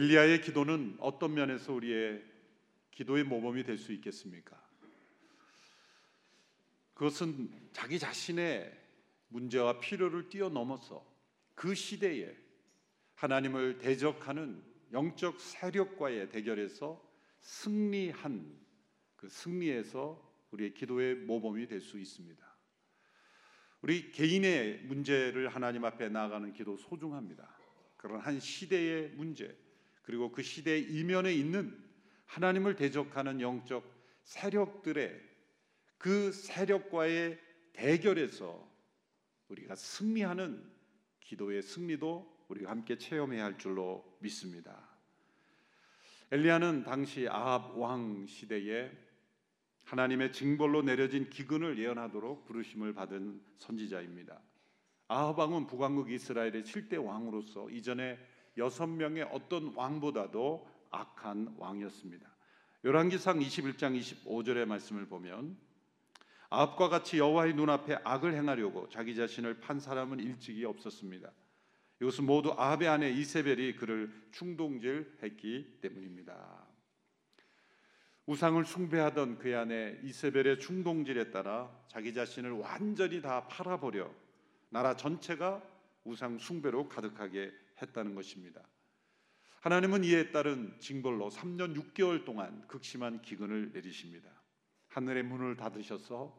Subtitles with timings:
[0.00, 2.24] 엘리야의 기도는 어떤 면에서 우리의
[2.90, 4.58] 기도의 모범이 될 수 있겠습니까?
[6.94, 8.74] 그것은 자기 자신의
[9.28, 11.06] 문제와 필요를 뛰어넘어서
[11.54, 12.34] 그 시대에
[13.16, 16.98] 하나님을 대적하는 영적 세력과의 대결에서
[17.42, 18.58] 승리한
[19.16, 20.18] 그 승리에서
[20.52, 22.42] 우리의 기도의 모범이 될 수 있습니다.
[23.82, 27.54] 우리 개인의 문제를 하나님 앞에 나아가는 기도 소중합니다.
[27.98, 29.54] 그런 한 시대의 문제
[30.10, 31.72] 그리고 그 시대 이면에 있는
[32.26, 33.88] 하나님을 대적하는 영적
[34.24, 35.20] 세력들의
[35.98, 37.38] 그 세력과의
[37.72, 38.68] 대결에서
[39.46, 40.68] 우리가 승리하는
[41.20, 44.84] 기도의 승리도 우리가 함께 체험해야 할 줄로 믿습니다.
[46.32, 48.90] 엘리야는 당시 아합 왕 시대에
[49.84, 54.42] 하나님의 징벌로 내려진 기근을 예언하도록 부르심을 받은 선지자입니다.
[55.06, 58.18] 아합 왕은 북왕국 이스라엘의 7대 왕으로서 이전에
[58.56, 62.28] 여섯 명의 어떤 왕보다도 악한 왕이었습니다.
[62.84, 65.56] 열왕기상 21장 25절의 말씀을 보면
[66.48, 71.30] 아합과 같이 여호와의 눈앞에 악을 행하려고 자기 자신을 판 사람은 일찍이 없었습니다.
[72.00, 76.66] 이것은 모두 아합의 아내 이세벨이 그를 충동질했기 때문입니다.
[78.26, 84.10] 우상을 숭배하던 그의 아내 이세벨의 충동질에 따라 자기 자신을 완전히 다 팔아버려
[84.70, 85.62] 나라 전체가
[86.04, 88.62] 우상 숭배로 가득하게 했다는 것입니다.
[89.60, 94.30] 하나님은 이에 따른 징벌로 3년 6개월 동안 극심한 기근을 내리십니다.
[94.88, 96.34] 하늘의 문을 닫으셔서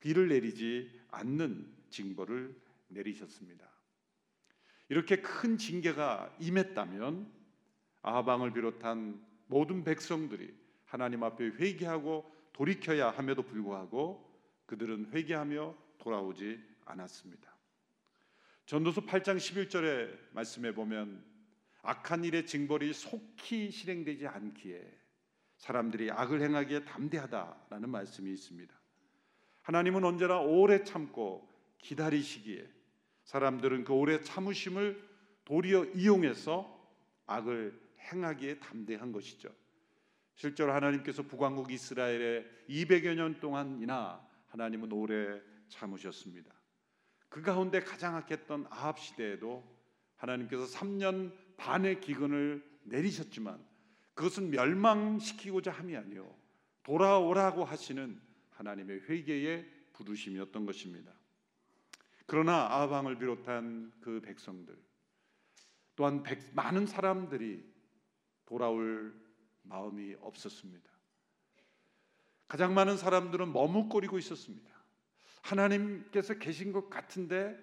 [0.00, 2.54] 비를 내리지 않는 징벌을
[2.88, 3.68] 내리셨습니다.
[4.90, 7.30] 이렇게 큰 징계가 임했다면
[8.02, 14.28] 아방을 비롯한 모든 백성들이 하나님 앞에 회개하고 돌이켜야 함에도 불구하고
[14.66, 17.57] 그들은 회개하며 돌아오지 않았습니다.
[18.68, 21.24] 전도서 8장 11절의 말씀에 보면
[21.80, 24.82] 악한 일의 징벌이 속히 실행되지 않기에
[25.56, 28.78] 사람들이 악을 행하기에 담대하다라는 말씀이 있습니다.
[29.62, 32.68] 하나님은 언제나 오래 참고 기다리시기에
[33.24, 35.02] 사람들은 그 오래 참으심을
[35.46, 37.72] 도리어 이용해서 악을
[38.12, 39.48] 행하기에 담대한 것이죠.
[40.34, 45.40] 실제로 하나님께서 북왕국 이스라엘에 200여 년 동안이나 하나님은 오래
[45.70, 46.57] 참으셨습니다.
[47.28, 49.64] 그 가운데 가장 악했던 아합 시대에도
[50.16, 53.64] 하나님께서 3년 반의 기근을 내리셨지만
[54.14, 56.34] 그것은 멸망시키고자 함이 아니요
[56.82, 61.12] 돌아오라고 하시는 하나님의 회개의 부르심이었던 것입니다.
[62.26, 64.76] 그러나 아방을 비롯한 그 백성들
[65.96, 67.64] 또한 백, 많은 사람들이
[68.46, 69.14] 돌아올
[69.62, 70.90] 마음이 없었습니다.
[72.46, 74.77] 가장 많은 사람들은 머뭇거리고 있었습니다.
[75.48, 77.58] 하나님께서 계신 것 같은데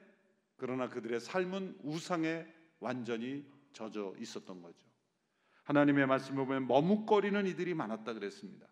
[0.58, 2.46] 그러나 그들의 삶은 우상에
[2.80, 4.78] 완전히 젖어 있었던 거죠.
[5.64, 8.68] 하나님의 말씀을 보면 머뭇거리는 이들이 많았다 그랬습니다.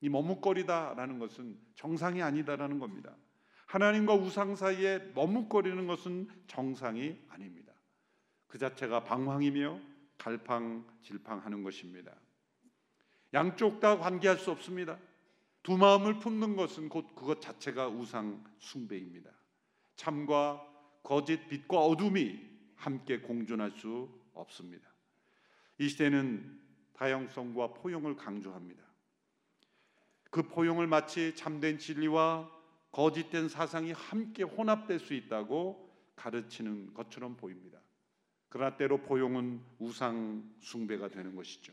[0.00, 3.14] 이 머뭇거리다라는 것은 정상이 아니다라는 겁니다.
[3.66, 7.72] 하나님과 우상 사이에 머뭇거리는 것은 정상이 아닙니다.
[8.46, 9.80] 그 자체가 방황이며
[10.18, 12.12] 갈팡질팡하는 것입니다.
[13.32, 14.98] 양쪽 다 관계할 수 없습니다.
[15.62, 19.30] 두 마음을 품는 것은 곧 그것 자체가 우상 숭배입니다.
[19.96, 20.66] 참과
[21.02, 22.40] 거짓, 빛과 어둠이
[22.76, 24.88] 함께 공존할 수 없습니다.
[25.78, 26.60] 이 시대는
[26.94, 28.82] 다양성과 포용을 강조합니다.
[30.30, 32.50] 그 포용을 마치 참된 진리와
[32.92, 37.80] 거짓된 사상이 함께 혼합될 수 있다고 가르치는 것처럼 보입니다.
[38.48, 41.72] 그러나 때로 포용은 우상 숭배가 되는 것이죠.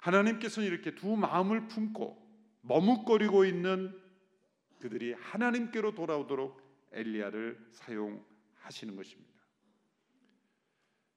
[0.00, 2.29] 하나님께서는 이렇게 두 마음을 품고
[2.62, 3.98] 머뭇거리고 있는
[4.78, 6.60] 그들이 하나님께로 돌아오도록
[6.92, 9.30] 엘리야를 사용하시는 것입니다.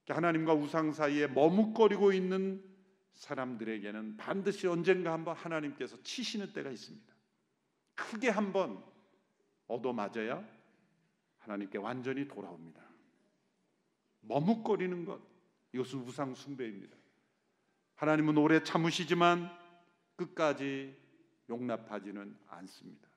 [0.10, 2.64] 하나님과 우상 사이에 머뭇거리고 있는
[3.14, 7.14] 사람들에게는 반드시 언젠가 한번 하나님께서 치시는 때가 있습니다.
[7.96, 8.84] 크게 한번
[9.68, 10.46] 얻어맞아야
[11.40, 12.82] 하나님께 완전히 돌아옵니다.
[14.22, 15.22] 머뭇거리는 것
[15.74, 16.98] 이것은 우상 숭배입니다.
[17.96, 19.50] 하나님은 오래 참으시지만
[20.16, 21.03] 끝까지
[21.54, 23.08] 용납하지는 않습니다.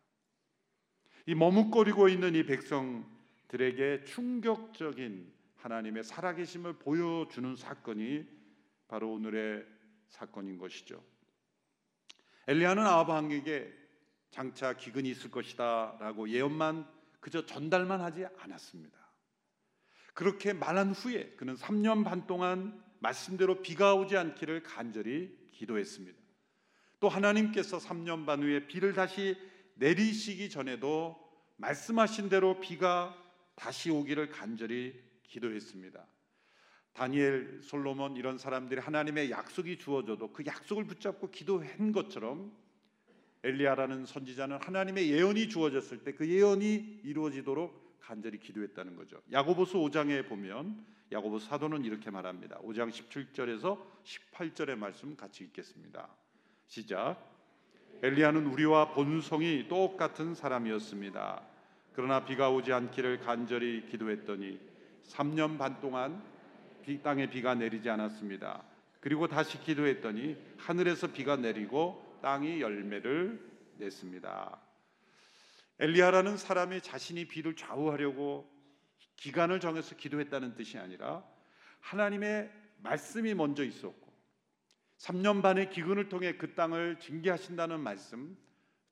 [1.26, 8.26] 이 머뭇거리고 있는 이 백성들에게 충격적인 하나님의 살아계심을 보여주는 사건이
[8.86, 9.66] 바로 오늘의
[10.08, 11.02] 사건인 것이죠.
[12.46, 13.72] 엘리야는 아합에게
[14.30, 16.86] 장차 기근이 있을 것이다라고 예언만
[17.20, 18.96] 그저 전달만 하지 않았습니다.
[20.14, 26.25] 그렇게 말한 후에 그는 3년 반 동안 말씀대로 비가 오지 않기를 간절히 기도했습니다.
[27.00, 29.36] 또 하나님께서 3년 반 후에 비를 다시
[29.74, 31.16] 내리시기 전에도
[31.56, 33.16] 말씀하신 대로 비가
[33.54, 34.94] 다시 오기를 간절히
[35.24, 36.06] 기도했습니다.
[36.92, 42.56] 다니엘, 솔로몬 이런 사람들이 하나님의 약속이 주어져도 그 약속을 붙잡고 기도한 것처럼
[43.44, 49.20] 엘리야라는 선지자는 하나님의 예언이 주어졌을 때 그 예언이 이루어지도록 간절히 기도했다는 거죠.
[49.30, 52.58] 야고보서 5장에 보면 야고보 사도는 이렇게 말합니다.
[52.60, 56.08] 5장 17절에서 18절의 말씀 같이 읽겠습니다.
[56.66, 57.16] 시작.
[58.02, 61.42] 엘리야는 우리와 본성이 똑같은 사람이었습니다.
[61.94, 64.60] 그러나 비가 오지 않기를 간절히 기도했더니
[65.08, 66.22] 3년 반 동안
[66.84, 68.62] 비, 땅에 비가 내리지 않았습니다.
[69.00, 73.40] 그리고 다시 기도했더니 하늘에서 비가 내리고 땅이 열매를
[73.78, 74.58] 냈습니다.
[75.78, 78.50] 엘리야라는 사람이 자신이 비를 좌우하려고
[79.16, 81.24] 기간을 정해서 기도했다는 뜻이 아니라
[81.80, 82.50] 하나님의
[82.82, 84.05] 말씀이 먼저 있었고
[84.98, 88.36] 3년 반의 기근을 통해 그 땅을 징계하신다는 말씀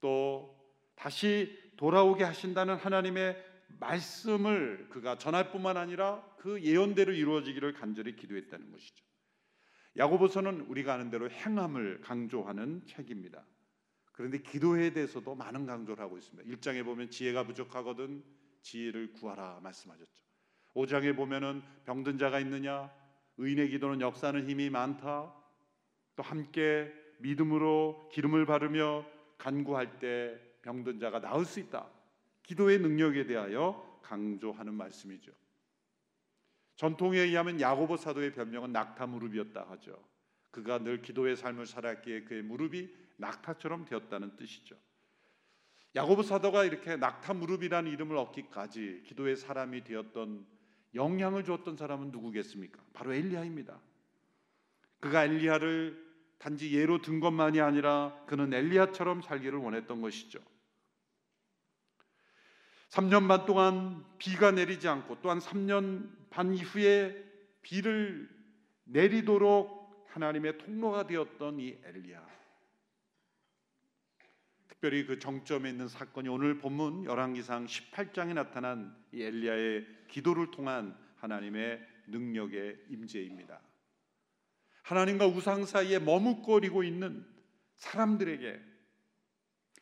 [0.00, 0.54] 또
[0.96, 3.36] 다시 돌아오게 하신다는 하나님의
[3.80, 9.04] 말씀을 그가 전할 뿐만 아니라 그 예언대로 이루어지기를 간절히 기도했다는 것이죠.
[9.96, 13.44] 야고보서는 우리가 아는 대로 행함을 강조하는 책입니다.
[14.12, 16.48] 그런데 기도에 대해서도 많은 강조를 하고 있습니다.
[16.48, 18.22] 1장에 보면 지혜가 부족하거든
[18.62, 20.24] 지혜를 구하라 말씀하셨죠.
[20.74, 22.92] 5장에 보면은 병든 자가 있느냐
[23.36, 25.34] 의인의 기도는 역사하는 힘이 많다.
[26.16, 29.04] 또 함께 믿음으로 기름을 바르며
[29.38, 31.88] 간구할 때 병든 자가 나을 수 있다.
[32.42, 35.32] 기도의 능력에 대하여 강조하는 말씀이죠.
[36.76, 40.02] 전통에 의하면 야고보 사도의 별명은 낙타 무릎이었다 하죠.
[40.50, 44.76] 그가 늘 기도의 삶을 살았기에 그의 무릎이 낙타처럼 되었다는 뜻이죠.
[45.96, 50.46] 야고보 사도가 이렇게 낙타 무릎이라는 이름을 얻기까지 기도의 사람이 되었던
[50.94, 52.82] 영향을 주었던 사람은 누구겠습니까?
[52.92, 53.80] 바로 엘리야입니다.
[55.00, 56.03] 그가 엘리야를
[56.44, 60.38] 단지 예로 든 것만이 아니라 그는 엘리야처럼 살기를 원했던 것이죠.
[62.90, 67.16] 3년 반 동안 비가 내리지 않고 또한 3년 반 이후에
[67.62, 68.28] 비를
[68.84, 72.22] 내리도록 하나님의 통로가 되었던 이 엘리야.
[74.68, 81.80] 특별히 그 정점에 있는 사건이 오늘 본문 열왕기상 18장에 나타난 이 엘리야의 기도를 통한 하나님의
[82.08, 83.62] 능력의 임재입니다.
[84.84, 87.26] 하나님과 우상 사이에 머뭇거리고 있는
[87.76, 88.60] 사람들에게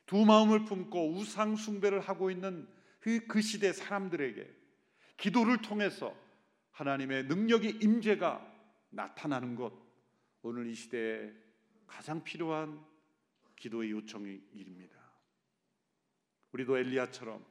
[0.07, 2.69] 두 마음을 품고 우상 숭배를 하고 있는
[3.01, 4.49] 그, 그 시대 사람들에게
[5.17, 6.17] 기도를 통해서
[6.71, 8.49] 하나님의 능력의 임재가
[8.91, 9.73] 나타나는 것
[10.43, 11.33] 오늘 이 시대에
[11.87, 12.81] 가장 필요한
[13.57, 14.97] 기도의 요청의 일입니다.
[16.53, 17.45] 우리도 엘리야처럼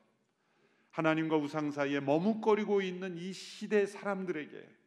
[0.91, 4.80] 하나님과 우상 사이에 머뭇거리고 있는 이 시대 사람들에게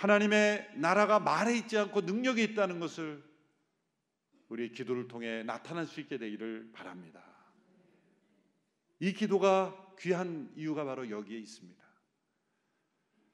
[0.00, 3.22] 하나님의 나라가 말에 있지 않고 능력이 있다는 것을
[4.48, 7.22] 우리 기도를 통해 나타날 수 있게 되기를 바랍니다.
[8.98, 11.84] 이 기도가 귀한 이유가 바로 여기에 있습니다.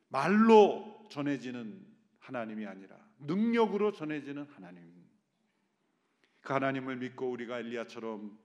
[0.09, 1.87] 말로 전해지는
[2.19, 4.93] 하나님이 아니라 능력으로 전해지는 하나님.
[6.41, 8.37] 그 하나님을 믿고 우리가 엘리야처럼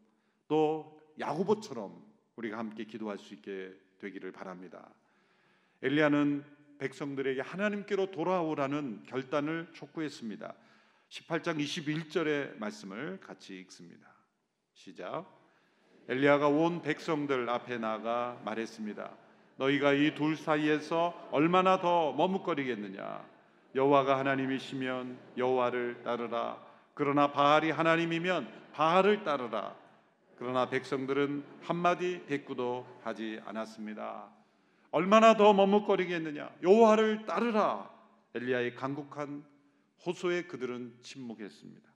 [0.48, 4.94] 또 야고보처럼 우리가 함께 기도할 수 있게 되기를 바랍니다.
[5.82, 10.52] 엘리야는 백성들에게 하나님께로 돌아오라는 결단을 촉구했습니다.
[11.10, 14.08] 18장 21절의 말씀을 같이 읽습니다.
[14.74, 15.26] 시작.
[16.10, 19.12] 엘리야가 온 백성들 앞에 나가 말했습니다.
[19.58, 23.30] 너희가 이 둘 사이에서 얼마나 더 머뭇거리겠느냐?
[23.76, 26.60] 여호와가 하나님이시면 여호와를 따르라.
[26.96, 29.76] 그러나 바알이 하나님이면 바알을 따르라.
[30.36, 34.41] 그러나 백성들은 한마디 대꾸도 하지 않았습니다.
[34.92, 36.58] 얼마나 더 머뭇거리겠느냐?
[36.62, 37.90] 여호와를 따르라.
[38.34, 39.46] 엘리야의 간곡한
[40.06, 41.90] 호소에 그들은 침묵했습니다.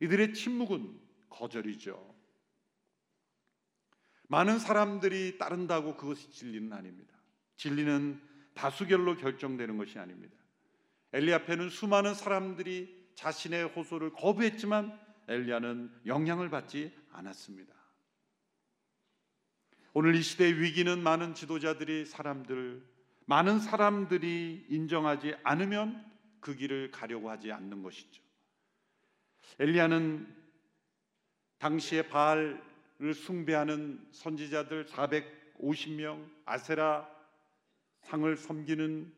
[0.00, 2.12] 이들의 침묵은 거절이죠.
[4.28, 7.14] 많은 사람들이 따른다고 그것이 진리는 아닙니다.
[7.56, 8.20] 진리는
[8.54, 10.34] 다수결로 결정되는 것이 아닙니다.
[11.12, 17.81] 엘리 앞에는 수많은 사람들이 자신의 호소를 거부했지만 엘리야는 영향을 받지 않았습니다.
[19.94, 22.82] 오늘 이 시대의 위기는 많은 지도자들이 사람들,
[23.26, 26.02] 많은 사람들이 인정하지 않으면
[26.40, 28.22] 그 길을 가려고 하지 않는 것이죠.
[29.58, 30.34] 엘리야는
[31.58, 37.06] 당시에 바알을 숭배하는 선지자들 450명, 아세라
[38.00, 39.12] 상을 섬기는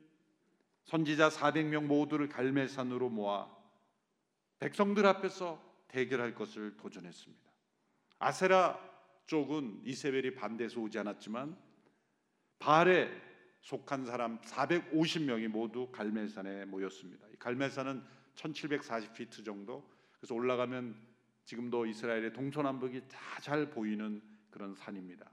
[0.82, 3.48] 선지자 400명 모두를 갈멜산으로 모아
[4.58, 7.50] 백성들 앞에서 대결할 것을 도전했습니다.
[8.18, 8.93] 아세라
[9.26, 11.56] 쪽은 이세벨이 반대해서 오지 않았지만
[12.58, 13.10] 바알에
[13.62, 17.26] 속한 사람 450명이 모두 갈멜산에 모였습니다.
[17.38, 18.02] 갈멜산은
[18.34, 19.90] 1740피트 정도.
[20.18, 20.96] 그래서 올라가면
[21.44, 25.30] 지금도 이스라엘의 동서남북이 다 잘 보이는 그런 산입니다.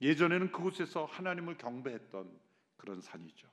[0.00, 2.30] 예전에는 그곳에서 하나님을 경배했던
[2.76, 3.46] 그런 산이죠.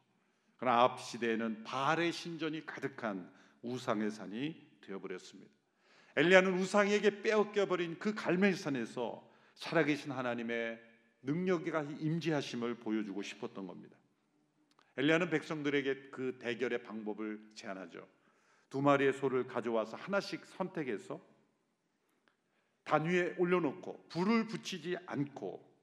[0.56, 3.30] 그러나 앞 시대에는 바알의 신전이 가득한
[3.64, 5.52] 우상의 산이 되어버렸습니다.
[6.16, 10.82] 엘리야는 우상에게 빼앗겨 버린 그 갈멜산에서 살아계신 하나님의
[11.24, 13.98] 능력과 임재하심을 보여주고 싶었던 겁니다.
[14.98, 18.08] 엘리야는 백성들에게 그 대결의 방법을 제안하죠.
[18.70, 21.20] 두 마리의 소를 가져와서 하나씩 선택해서
[22.84, 25.76] 단 위에 올려놓고 불을 붙이지 않고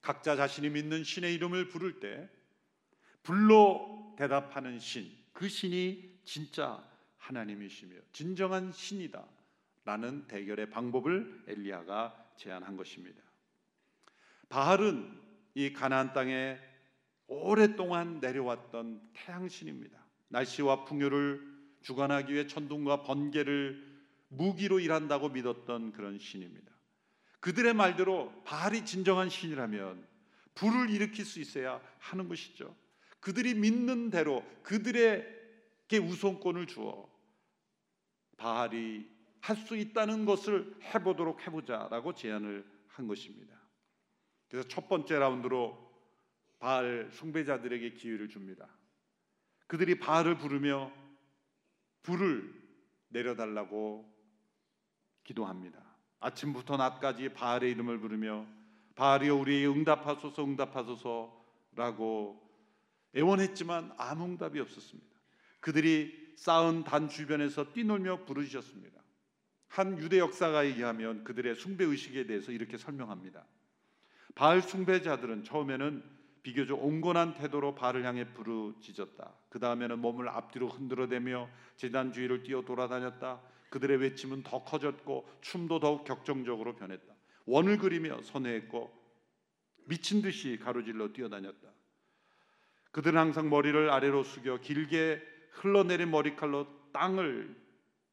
[0.00, 2.28] 각자 자신이 믿는 신의 이름을 부를 때
[3.22, 6.82] 불로 대답하는 신, 그 신이 진짜
[7.18, 9.26] 하나님이시며 진정한 신이다.
[9.84, 13.22] 라는 대결의 방법을 엘리야가 제안한 것입니다.
[14.48, 15.20] 바알은
[15.54, 16.58] 이 가나안 땅에
[17.26, 19.98] 오랫동안 내려왔던 태양 신입니다.
[20.28, 23.84] 날씨와 풍요를 주관하기 위해 천둥과 번개를
[24.28, 26.72] 무기로 일한다고 믿었던 그런 신입니다.
[27.40, 30.06] 그들의 말대로 바알이 진정한 신이라면
[30.54, 32.74] 불을 일으킬 수 있어야 하는 것이죠.
[33.20, 37.08] 그들이 믿는 대로 그들에게 우선권을 주어
[38.36, 39.15] 바알이
[39.46, 43.56] 할 수 있다는 것을 해보도록 해보자라고 제안을 한 것입니다.
[44.48, 45.86] 그래서 첫 번째 라운드로
[46.58, 48.68] 바알 숭배자들에게 기회를 줍니다.
[49.68, 50.90] 그들이 바알을 부르며
[52.02, 52.52] 불을
[53.08, 54.12] 내려달라고
[55.22, 55.78] 기도합니다.
[56.18, 58.46] 아침부터 낮까지 바알의 이름을 부르며
[58.96, 62.42] 바알이여 우리에게 응답하소서 응답하소서라고
[63.14, 65.14] 애원했지만 아무 응답이 없었습니다.
[65.60, 69.05] 그들이 쌓은 단 주변에서 뛰놀며 부르짖었습니다.
[69.68, 73.44] 한 유대 역사가에 의하면 그들의 숭배 의식에 대해서 이렇게 설명합니다.
[74.34, 76.02] 바알 숭배자들은 처음에는
[76.42, 79.32] 비교적 온건한 태도로 바알을 향해 부르짖었다.
[79.48, 83.40] 그 다음에는 몸을 앞뒤로 흔들어대며 제단 주위를 뛰어 돌아다녔다.
[83.70, 87.12] 그들의 외침은 더 커졌고 춤도 더욱 격정적으로 변했다.
[87.46, 88.92] 원을 그리며 선회했고
[89.86, 91.68] 미친 듯이 가로질러 뛰어다녔다.
[92.92, 95.20] 그들은 항상 머리를 아래로 숙여 길게
[95.50, 97.56] 흘러내린 머리칼로 땅을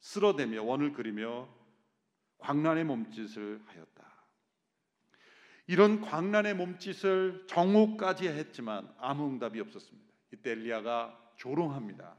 [0.03, 1.47] 쓸어대며 원을 그리며
[2.37, 4.03] 광란의 몸짓을 하였다.
[5.65, 10.13] 이런 광란의 몸짓을 정오까지 했지만 아무 응답이 없었습니다.
[10.33, 12.15] 이때 엘리야가 조롱합니다.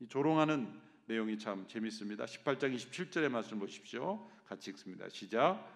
[0.00, 2.26] 이 조롱하는 내용이 참 재밌습니다.
[2.26, 4.28] 18장 27절의 말씀 보십시오.
[4.46, 5.08] 같이 읽습니다.
[5.08, 5.66] 시작.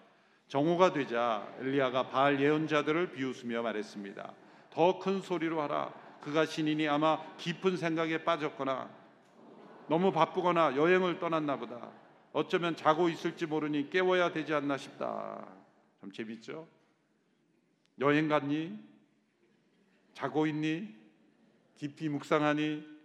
[0.47, 4.33] 정오가 되자 엘리야가 바알 예언자들을 비웃으며 말했습니다.
[4.69, 5.91] 더 큰 소리로 하라.
[6.21, 9.06] 그가 신이니 아마 깊은 생각에 빠졌거나
[9.87, 11.91] 너무 바쁘거나 여행을 떠났나 보다.
[12.33, 15.47] 어쩌면 자고 있을지 모르니 깨워야 되지 않나 싶다.
[15.99, 16.67] 참 재밌죠?
[17.99, 18.77] 여행 갔니?
[20.13, 20.93] 자고 있니?
[21.75, 22.97] 깊이 묵상하니?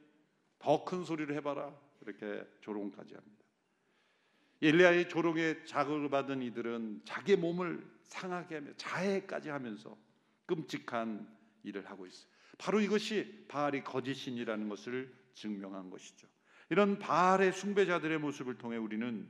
[0.58, 1.72] 더 큰 소리를 해봐라.
[2.02, 3.44] 이렇게 조롱까지 합니다.
[4.60, 9.96] 엘리야의 조롱에 자극을 받은 이들은 자기 몸을 상하게 하며 자해까지 하면서
[10.46, 11.28] 끔찍한
[11.64, 12.30] 일을 하고 있어요.
[12.58, 16.28] 바로 이것이 바알이 거짓신이라는 것을 증명한 것이죠.
[16.72, 19.28] 이런 바알의 숭배자들의 모습을 통해 우리는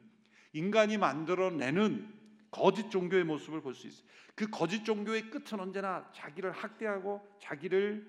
[0.53, 2.23] 인간이 만들어내는
[2.53, 4.07] 거짓 종교의 모습을 볼 수 있어요.
[4.37, 8.07] 그 거짓 종교의 끝은 언제나 자기를 학대하고 자기를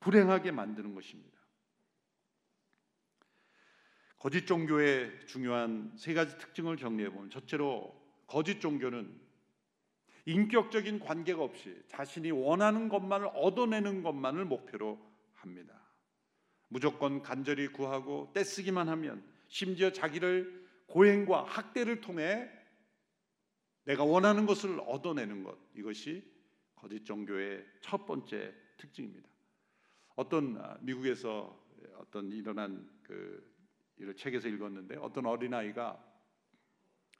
[0.00, 1.38] 불행하게 만드는 것입니다.
[4.18, 7.94] 거짓 종교의 중요한 세 가지 특징을 정리해 보면 첫째로
[8.26, 9.20] 거짓 종교는
[10.24, 14.98] 인격적인 관계가 없이 자신이 원하는 것만을 얻어내는 것만을 목표로
[15.34, 15.85] 합니다.
[16.68, 22.50] 무조건 간절히 구하고 떼쓰기만 하면 심지어 자기를 고행과 학대를 통해
[23.84, 26.24] 내가 원하는 것을 얻어내는 것 이것이
[26.74, 29.28] 거짓 종교의 첫 번째 특징입니다.
[30.16, 31.64] 어떤 아, 미국에서
[31.96, 33.54] 어떤 일어난 그
[33.98, 36.02] 이를 책에서 읽었는데 어떤 어린 아이가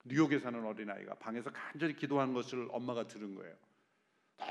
[0.05, 3.57] 뉴욕에 사는 어린 아이가 방에서 간절히 기도하는 것을 엄마가 들은 거예요.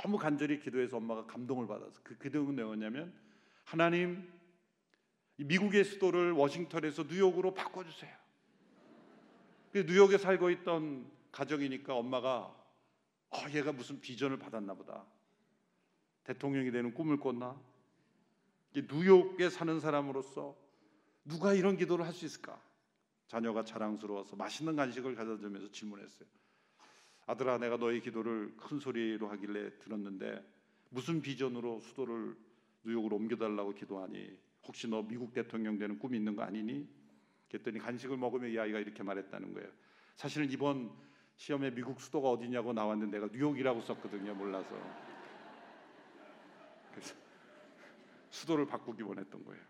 [0.04, 3.14] 너무 간절히 기도해서 엄마가 감동을 받아서 그 기도는 뭐냐면
[3.64, 4.32] 하나님
[5.38, 8.16] 미국의 수도를 워싱턴에서 뉴욕으로 바꿔주세요.
[9.72, 12.56] 그 뉴욕에 살고 있던 가정이니까 엄마가
[13.30, 15.06] 어, 얘가 무슨 비전을 받았나 보다.
[16.24, 17.60] 대통령이 되는 꿈을 꿨나?
[18.74, 20.56] 뉴욕에 사는 사람으로서
[21.26, 22.62] 누가 이런 기도를 할 수 있을까?
[23.28, 26.28] 자녀가 자랑스러워서 맛있는 간식을 가져 주면서 질문했어요.
[27.26, 30.46] 아들아, 내가 너의 기도를 큰 소리로 하길래 들었는데
[30.90, 32.38] 무슨 비전으로 수도를
[32.84, 34.38] 뉴욕으로 옮겨달라고 기도하니
[34.68, 36.88] 혹시 너 미국 대통령 되는 꿈이 있는 거 아니니?
[37.50, 39.70] 그랬더니 간식을 먹으며 이 아이가 이렇게 말했다는 거예요.
[40.16, 40.92] 사실은 이번
[41.36, 44.34] 시험에 미국 수도가 어디냐고 나왔는데 내가 뉴욕이라고 썼거든요.
[44.34, 44.70] 몰라서.
[46.92, 47.16] 그래서
[48.30, 49.64] 수도를 바꾸기 원했던 거예요.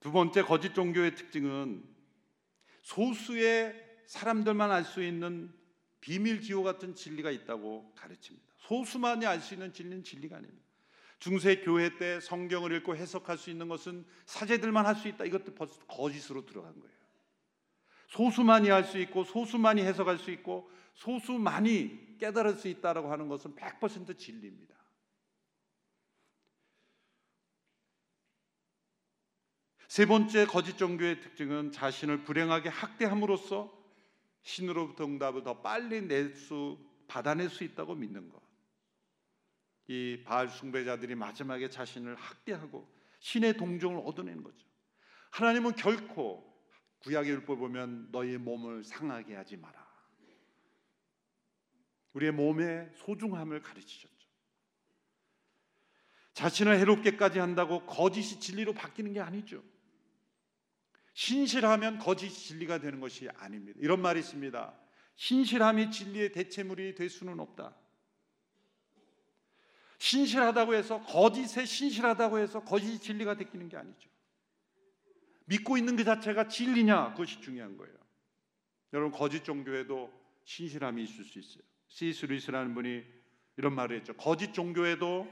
[0.00, 1.82] 두 번째 거짓 종교의 특징은
[2.82, 5.52] 소수의 사람들만 알 수 있는
[6.00, 8.53] 비밀 기호 같은 진리가 있다고 가르칩니다.
[8.66, 10.64] 소수만이 알 수 있는 진리는 진리가 아닙니다.
[11.18, 15.24] 중세 교회 때 성경을 읽고 해석할 수 있는 것은 사제들만 할 수 있다.
[15.24, 15.54] 이것도
[15.86, 16.94] 거짓으로 들어간 거예요.
[18.08, 24.18] 소수만이 할 수 있고 소수만이 해석할 수 있고 소수만이 깨달을 수 있다라고 하는 것은 100%
[24.18, 24.74] 진리입니다.
[29.88, 33.72] 세 번째 거짓 종교의 특징은 자신을 불행하게 학대함으로써
[34.42, 38.42] 신으로부터 응답을 더 빨리 낼 수 받아낼 수 있다고 믿는 것.
[39.86, 44.66] 이 바알 숭배자들이 마지막에 자신을 학대하고 신의 동정을 얻어낸 거죠.
[45.30, 46.52] 하나님은 결코
[47.00, 49.84] 구약의 율법 보면 너희 몸을 상하게 하지 마라.
[52.14, 54.14] 우리의 몸의 소중함을 가르치셨죠.
[56.32, 59.62] 자신을 해롭게까지 한다고 거짓이 진리로 바뀌는 게 아니죠.
[61.14, 63.78] 신실하면 거짓이 진리가 되는 것이 아닙니다.
[63.82, 64.74] 이런 말이 있습니다.
[65.16, 67.76] 신실함이 진리의 대체물이 될 수는 없다.
[70.04, 74.10] 신실하다고 해서 거짓에 신실하다고 해서 거짓이 진리가 되기는 게 아니죠.
[75.46, 77.94] 믿고 있는 그 자체가 진리냐 그것이 중요한 거예요.
[78.92, 80.12] 여러분 거짓 종교에도
[80.44, 81.62] 신실함이 있을 수 있어요.
[81.88, 83.02] 시스 루이스라는 분이
[83.56, 84.12] 이런 말을 했죠.
[84.14, 85.26] 거짓 종교에도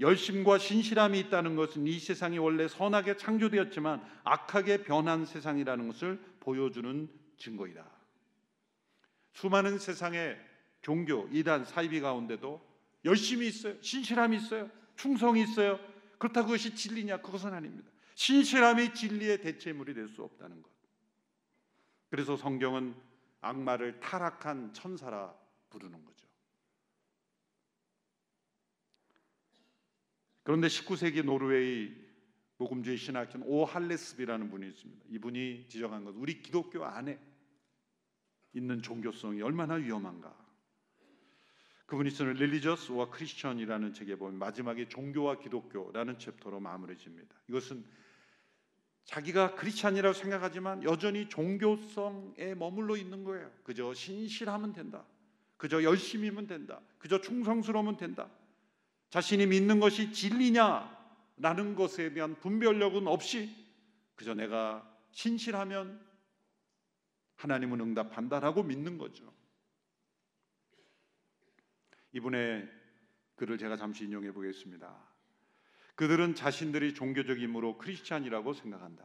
[0.00, 7.88] 열심과 신실함이 있다는 것은 이 세상이 원래 선하게 창조되었지만 악하게 변한 세상이라는 것을 보여주는 증거이다.
[9.34, 10.40] 수많은 세상의
[10.80, 12.71] 종교, 이단, 사이비 가운데도
[13.04, 13.80] 열심이 있어요.
[13.82, 14.70] 신실함이 있어요.
[14.96, 15.78] 충성이 있어요.
[16.18, 17.20] 그렇다고 그것이 진리냐?
[17.20, 17.90] 그것은 아닙니다.
[18.14, 20.70] 신실함이 진리의 대체물이 될 수 없다는 것.
[22.10, 22.94] 그래서 성경은
[23.40, 25.34] 악마를 타락한 천사라
[25.70, 26.26] 부르는 거죠.
[30.42, 31.94] 그런데 19세기 노르웨이
[32.58, 35.06] 복음주의 신학자는 오 할레스비라는 분이 있습니다.
[35.10, 37.18] 이분이 지적한 것, 우리 기독교 안에
[38.52, 40.41] 있는 종교성이 얼마나 위험한가.
[41.92, 47.36] 그분이 쓰는 Religious or Christian이라는 책에 보면 마지막에 종교와 기독교라는 챕터로 마무리 집니다.
[47.50, 47.84] 이것은
[49.04, 53.50] 자기가 크리스천이라고 생각하지만 여전히 종교성에 머물러 있는 거예요.
[53.62, 55.04] 그저 신실하면 된다.
[55.58, 56.80] 그저 열심히면 된다.
[56.98, 58.30] 그저 충성스러우면 된다.
[59.10, 63.54] 자신이 믿는 것이 진리냐라는 것에 대한 분별력은 없이
[64.14, 66.00] 그저 내가 신실하면
[67.36, 69.30] 하나님은 응답한다라고 믿는 거죠.
[72.12, 72.68] 이분의
[73.36, 74.94] 글을 제가 잠시 인용해 보겠습니다.
[75.94, 79.04] 그들은 자신들이 종교적이므로 크리스찬이라고 생각한다.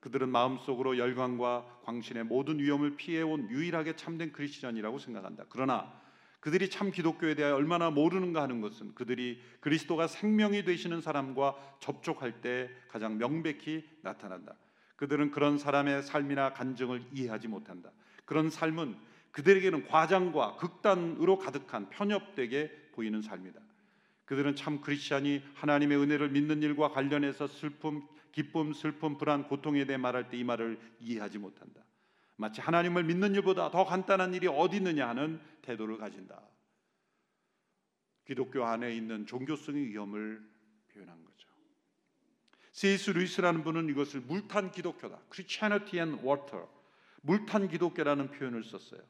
[0.00, 5.44] 그들은 마음속으로 열광과 광신의 모든 위험을 피해온 유일하게 참된 크리스찬이라고 생각한다.
[5.48, 6.00] 그러나
[6.40, 12.70] 그들이 참 기독교에 대해 얼마나 모르는가 하는 것은 그들이 그리스도가 생명이 되시는 사람과 접촉할 때
[12.88, 14.54] 가장 명백히 나타난다.
[14.96, 17.90] 그들은 그런 사람의 삶이나 간증을 이해하지 못한다.
[18.24, 18.96] 그런 삶은
[19.32, 23.60] 그들에게는 과장과 극단으로 가득한 편협되게 보이는 삶이다.
[24.24, 30.28] 그들은 참 크리스천이 하나님의 은혜를 믿는 일과 관련해서 슬픔, 기쁨, 슬픔, 불안, 고통에 대해 말할
[30.30, 31.82] 때 이 말을 이해하지 못한다.
[32.36, 36.40] 마치 하나님을 믿는 일보다 더 간단한 일이 어디 있느냐 하는 태도를 가진다.
[38.24, 40.40] 기독교 안에 있는 종교성의 위험을
[40.92, 41.48] 표현한 거죠.
[42.72, 45.20] 세이스 루이스라는 분은 이것을 물탄 기독교다.
[45.32, 46.66] Christianity and water.
[47.22, 49.02] 물탄 기독교라는 표현을 썼어요.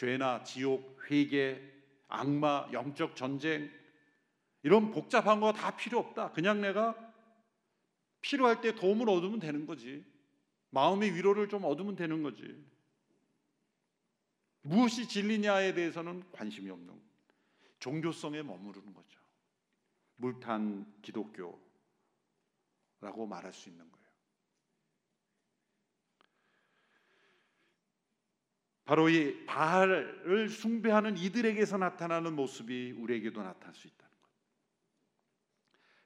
[0.00, 1.60] 죄나 지옥, 회개,
[2.08, 3.70] 악마, 영적 전쟁
[4.62, 6.32] 이런 복잡한 거 다 필요 없다.
[6.32, 6.96] 그냥 내가
[8.22, 10.02] 필요할 때 도움을 얻으면 되는 거지.
[10.70, 12.64] 마음의 위로를 좀 얻으면 되는 거지.
[14.62, 16.98] 무엇이 진리냐에 대해서는 관심이 없는
[17.78, 19.20] 종교성에 머무르는 거죠.
[20.16, 21.60] 물탄 기독교라고
[23.28, 23.99] 말할 수 있는 거예요.
[28.90, 34.28] 바로 이 바알을 숭배하는 이들에게서 나타나는 모습이 우리에게도 나타날 수 있다는 것.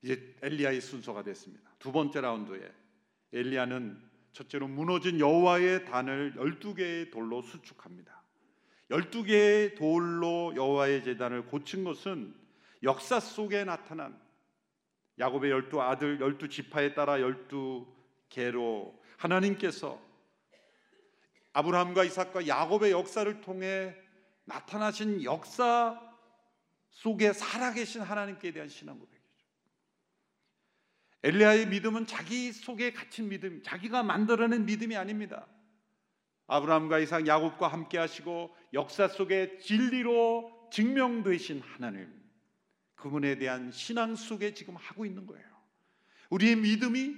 [0.02, 1.70] 이제 엘리야의 순서가 됐습니다.
[1.78, 2.70] 두 번째 라운드에
[3.32, 8.22] 엘리야는 첫째로 무너진 여호와의 단을 12개의 돌로 수축합니다.
[8.90, 12.34] 12개의 돌로 여호와의 제단을 고친 것은
[12.82, 14.20] 역사 속에 나타난
[15.18, 17.86] 야곱의 열두 아들 열두 지파에 따라 열두
[18.28, 19.98] 개로 하나님께서
[21.54, 23.96] 아브라함과 이삭과 야곱의 역사를 통해
[24.44, 25.98] 나타나신 역사
[26.90, 29.24] 속에 살아계신 하나님께 대한 신앙 고백이죠.
[31.22, 35.46] 엘리야의 믿음은 자기 속에 갇힌 믿음, 자기가 만들어낸 믿음이 아닙니다.
[36.48, 42.12] 아브라함과 이삭, 야곱과 함께 하시고 역사 속에 진리로 증명되신 하나님,
[42.96, 45.46] 그분에 대한 신앙 속에 지금 하고 있는 거예요.
[46.30, 47.16] 우리의 믿음이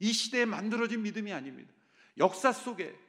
[0.00, 1.72] 이 시대에 만들어진 믿음이 아닙니다.
[2.18, 3.05] 역사 속에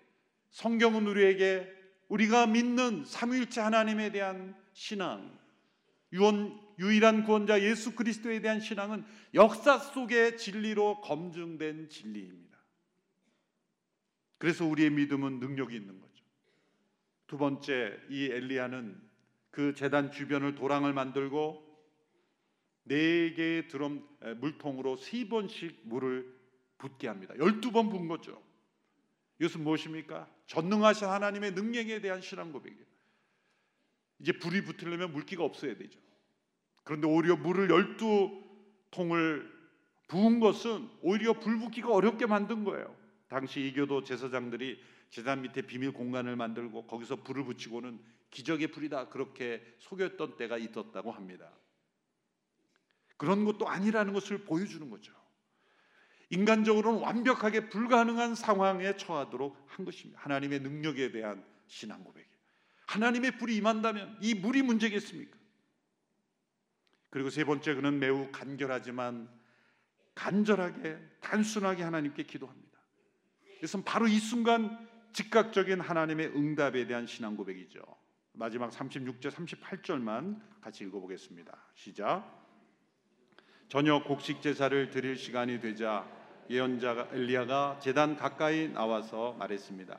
[0.52, 1.72] 성경은 우리에게
[2.08, 5.38] 우리가 믿는 삼위일체 하나님에 대한 신앙,
[6.14, 12.58] 유언, 유일한 구원자 예수 그리스도에 대한 신앙은 역사 속의 진리로 검증된 진리입니다.
[14.38, 16.24] 그래서 우리의 믿음은 능력이 있는 거죠.
[17.26, 19.02] 두 번째, 이 엘리야는
[19.50, 21.66] 그 재단 주변을 도랑을 만들고
[22.84, 24.08] 네 개의 드럼
[24.38, 26.34] 물통으로 세 번씩 물을
[26.78, 27.36] 붓게 합니다.
[27.38, 28.42] 열두 번 붓은 거죠.
[29.40, 30.28] 이것은 무엇입니까?
[30.48, 32.86] 전능하신 하나님의 능력에 대한 신앙 고백이에요.
[34.20, 36.00] 이제 불이 붙으려면 물기가 없어야 되죠.
[36.84, 38.44] 그런데 오히려 물을 열두
[38.90, 39.58] 통을
[40.08, 42.96] 부은 것은 오히려 불 붙기가 어렵게 만든 거예요.
[43.28, 48.00] 당시 이교도 제사장들이 제단 밑에 비밀 공간을 만들고 거기서 불을 붙이고는
[48.32, 51.52] 기적의 불이다 그렇게 속였던 때가 있었다고 합니다.
[53.18, 55.14] 그런 것도 아니라는 것을 보여주는 거죠.
[56.30, 60.20] 인간적으로는 완벽하게 불가능한 상황에 처하도록 한 것입니다.
[60.22, 62.38] 하나님의 능력에 대한 신앙 고백이에요.
[62.88, 65.38] 하나님의 불이 임한다면 이 물이 문제겠습니까?
[67.10, 69.30] 그리고 세 번째 그는 매우 간결하지만
[70.16, 72.78] 간절하게 단순하게 하나님께 기도합니다.
[73.58, 77.82] 그래서 바로 이 순간 즉각적인 하나님의 응답에 대한 신앙 고백이죠.
[78.34, 81.58] 마지막 36절 38절만 같이 읽어보겠습니다.
[81.74, 82.38] 시작.
[83.68, 86.08] 저녁 곡식 제사를 드릴 시간이 되자
[86.50, 89.98] 예언자 엘리야가 제단 가까이 나와서 말했습니다.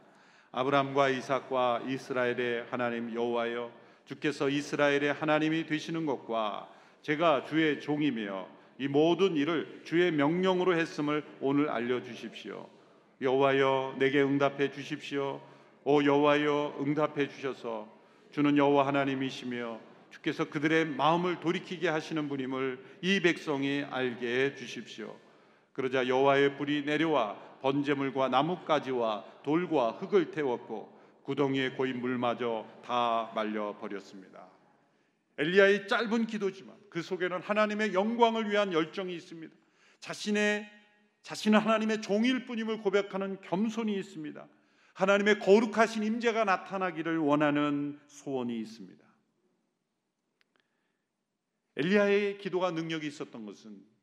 [0.52, 3.70] 아브람과 이삭과 이스라엘의 하나님 여호와여
[4.06, 6.68] 주께서 이스라엘의 하나님이 되시는 것과
[7.02, 12.68] 제가 주의 종이며 이 모든 일을 주의 명령으로 했음을 오늘 알려 주십시오.
[13.20, 15.40] 여호와여 내게 응답해 주십시오.
[15.84, 17.88] 오 여호와여 응답해 주셔서
[18.30, 19.80] 주는 여호와 하나님이시며
[20.10, 25.14] 주께서 그들의 마음을 돌이키게 하시는 분임을 이 백성이 알게 해 주십시오.
[25.78, 34.48] 그러자 여호와의 불이 내려와 번제물과 나뭇가지와 돌과 흙을 태웠고 구덩이에 고인 물마저 다 말려 버렸습니다.
[35.38, 39.54] 엘리야의 짧은 기도지만 그 속에는 하나님의 영광을 위한 열정이 있습니다.
[40.00, 40.68] 자신의
[41.22, 44.48] 자신은 하나님의 종일 뿐임을 고백하는 겸손이 있습니다.
[44.94, 49.04] 하나님의 거룩하신 임재가 나타나기를 원하는 소원이 있습니다.
[51.76, 53.97] 엘리야의 기도가 능력이 있었던 것은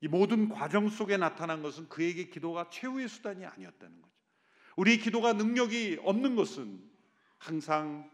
[0.00, 4.14] 이 모든 과정 속에 나타난 것은 그에게 기도가 최후의 수단이 아니었다는 거죠.
[4.76, 6.82] 우리 기도가 능력이 없는 것은
[7.38, 8.10] 항상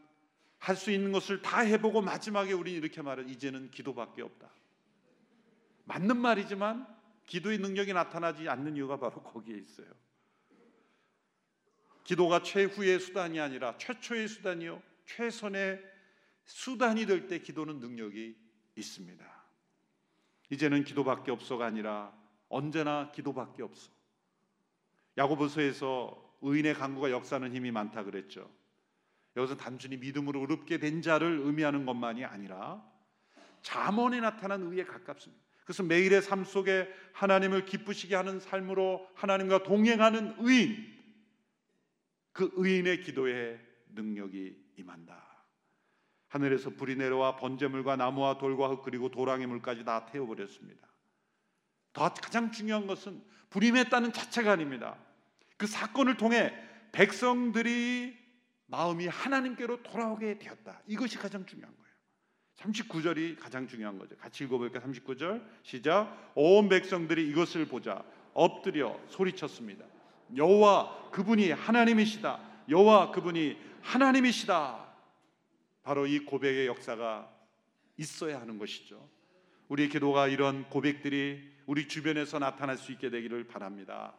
[0.59, 4.49] 할 수 있는 것을 다 해보고 마지막에 우리 이렇게 말해 이제는 기도밖에 없다.
[5.87, 6.87] 맞는 말이지만
[7.27, 9.89] 기도의 능력이 나타나지 않는 이유가 바로 거기에 있어요.
[12.05, 15.83] 기도가 최후의 수단이 아니라 최초의 수단이요 최선의
[16.45, 18.37] 수단이 될 때 기도는 능력이
[18.77, 19.42] 있습니다.
[20.53, 22.13] 이제는 기도밖에 없어가 아니라
[22.51, 23.91] 언제나 기도밖에 없어.
[25.17, 28.51] 야고보서에서 의인의 강구가 역사하는 힘이 많다 그랬죠.
[29.35, 32.85] 여기서 단순히 믿음으로 의롭게 된 자를 의미하는 것만이 아니라
[33.63, 35.43] 잠언에 나타난 의에 가깝습니다.
[35.65, 40.87] 그래서 매일의 삶 속에 하나님을 기쁘시게 하는 삶으로 하나님과 동행하는 의인,
[42.33, 43.59] 그 의인의 기도에
[43.95, 45.32] 능력이 임한다.
[46.33, 50.89] 하늘에서 불이 내려와 번제물과 나무와 돌과 흙 그리고 도랑의 물까지 다 태워버렸습니다.
[51.93, 54.97] 더 가장 중요한 것은 불이 맺다는 자체가 아닙니다.
[55.59, 56.55] 그 사건을 통해
[56.93, 58.17] 백성들이
[58.65, 60.81] 마음이 하나님께로 돌아오게 되었다.
[60.87, 61.93] 이것이 가장 중요한 거예요.
[62.57, 64.17] 39절이 가장 중요한 거죠.
[64.17, 64.83] 같이 읽어볼까요?
[64.91, 66.33] 39절 시작.
[66.35, 69.85] 온 백성들이 이것을 보자 엎드려 소리쳤습니다.
[70.35, 72.41] 여호와 그분이 하나님이시다.
[72.71, 74.82] 여호와 그분이 하나님이시다.
[75.83, 77.31] 바로 이 고백의 역사가
[77.97, 79.09] 있어야 하는 것이죠.
[79.69, 84.15] 우리 기도가 이런 고백들이 우리 주변에서 나타날 수 있게 되기를 바랍니다.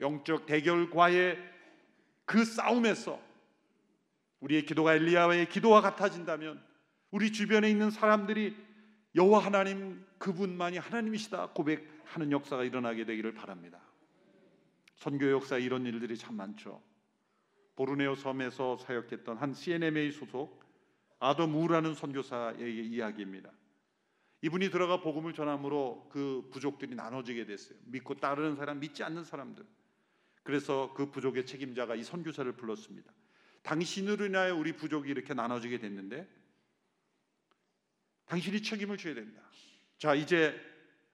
[0.00, 1.38] 영적 대결과의
[2.24, 3.20] 그 싸움에서
[4.40, 6.62] 우리의 기도가 엘리야의 기도와 같아진다면
[7.10, 8.56] 우리 주변에 있는 사람들이
[9.14, 13.80] 여호와 하나님 그분만이 하나님이시다 고백하는 역사가 일어나게 되기를 바랍니다.
[14.96, 16.82] 선교 역사에 이런 일들이 참 많죠.
[17.76, 20.59] 보르네오 섬에서 사역했던 한 CNMA 소속
[21.20, 23.52] 아덤 우라는 선교사의 이야기입니다.
[24.42, 27.78] 이분이 들어가 복음을 전함으로 그 부족들이 나눠지게 됐어요.
[27.84, 29.64] 믿고 따르는 사람, 믿지 않는 사람들.
[30.42, 33.12] 그래서 그 부족의 책임자가 이 선교사를 불렀습니다.
[33.62, 36.26] 당신으로 인하여 우리 부족이 이렇게 나눠지게 됐는데
[38.24, 39.42] 당신이 책임을 져야 된다.
[39.98, 40.58] 자, 이제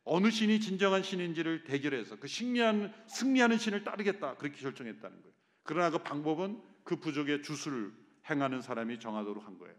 [0.05, 4.37] 어느 신이 진정한 신인지를 대결해서 그 승리하는, 승리하는 신을 따르겠다.
[4.37, 5.35] 그렇게 결정했다는 거예요.
[5.65, 7.93] 그러나 그 방법은 그 부족의 주수를
[8.31, 9.75] 행하는 사람이 정하도록 한 거예요.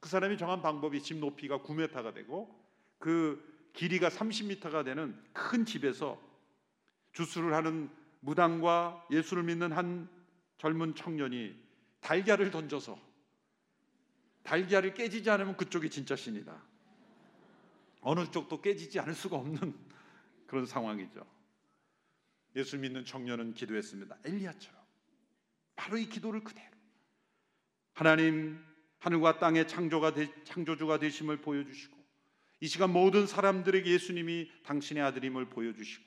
[0.00, 2.58] 그 사람이 정한 방법이 집 높이가 9m가 되고
[2.98, 6.20] 그 길이가 30m가 되는 큰 집에서
[7.12, 10.08] 주수를 하는 무당과 예수를 믿는 한
[10.58, 11.56] 젊은 청년이
[12.00, 12.98] 달걀을 던져서
[14.42, 16.62] 달걀이 깨지지 않으면 그쪽이 진짜 신이다.
[18.02, 19.74] 어느 쪽도 깨지지 않을 수가 없는
[20.46, 21.26] 그런 상황이죠.
[22.56, 24.18] 예수 믿는 청년은 기도했습니다.
[24.24, 24.80] 엘리야처럼
[25.76, 26.70] 바로 이 기도를 그대로
[27.94, 28.69] 하나님
[29.00, 31.98] 하늘과 땅의 창조가 되, 창조주가 되심을 보여주시고
[32.60, 36.04] 이 시간 모든 사람들에게 예수님이 당신의 아들임을 보여주시고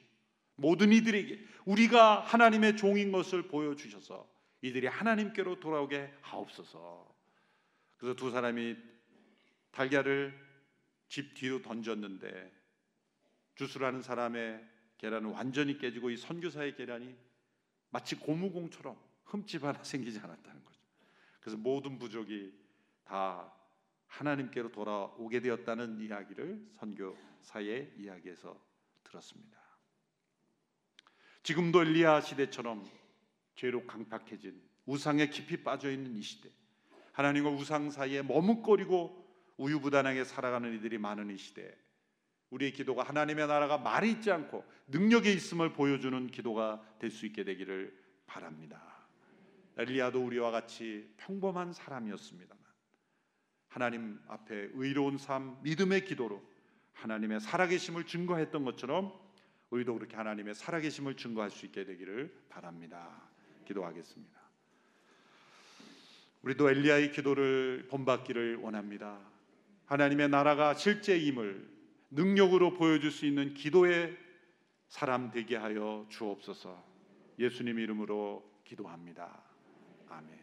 [0.56, 7.14] 모든 이들에게 우리가 하나님의 종인 것을 보여주셔서 이들이 하나님께로 돌아오게 하옵소서.
[7.98, 8.78] 그래서 두 사람이
[9.72, 10.34] 달걀을
[11.08, 12.52] 집 뒤로 던졌는데
[13.56, 14.64] 주수라는 사람의
[15.00, 17.16] 계란은 완전히 깨지고 이 선교사의 계란이
[17.90, 20.80] 마치 고무공처럼 흠집 하나 생기지 않았다는 거죠.
[21.40, 22.63] 그래서 모든 부족이
[23.04, 23.54] 다
[24.08, 28.60] 하나님께로 돌아오게 되었다는 이야기를 선교사의 이야기에서
[29.04, 29.60] 들었습니다.
[31.42, 32.86] 지금도 엘리야 시대처럼
[33.56, 36.50] 죄로 강팍해진 우상에 깊이 빠져 있는 이 시대,
[37.14, 39.24] 하나님과 우상 사이에 머뭇거리고
[39.58, 41.76] 우유부단하게 살아가는 이들이 많은 이 시대,
[42.50, 47.98] 우리의 기도가 하나님의 나라가 말이 있지 않고 능력에 있음을 보여주는 기도가 될 수 있게 되기를
[48.26, 49.08] 바랍니다.
[49.78, 52.63] 엘리야도 우리와 같이 평범한 사람이었습니다만
[53.74, 56.44] 하나님 앞에 의로운 삶, 믿음의 기도로
[56.94, 59.12] 하나님의 살아계심을 증거했던 것처럼
[59.72, 63.24] 우리도 그렇게 하나님의 살아계심을 증거할 수 있게 되기를 바랍니다.
[63.66, 64.40] 기도하겠습니다.
[66.44, 69.20] 우리도 엘리야의 기도를 본받기를 원합니다.
[69.88, 71.68] 하나님의 나라가 실제임을
[72.12, 74.16] 능력으로 보여줄 수 있는 기도의
[74.88, 76.80] 사람 되게 하여 주옵소서.
[77.40, 79.42] 예수님 이름으로 기도합니다.
[80.10, 80.43] 아멘.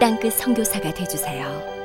[0.00, 1.79] 땅끝 선교사가 되주세요.